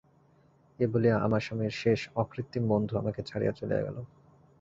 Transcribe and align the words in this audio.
এই 0.79 0.87
বলিয়া 0.93 1.15
আমার 1.17 1.41
স্বামীর 1.41 1.73
শেষ 1.81 1.99
অকৃত্রিম 2.15 2.63
বন্ধু 2.69 2.93
আমাকে 2.97 3.21
ছাড়িয়া 3.21 3.53
চলিয়া 3.59 3.81
গেল। 3.81 3.97